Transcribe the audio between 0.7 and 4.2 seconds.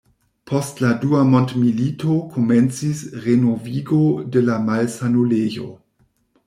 la dua mondmilito komencis renovigo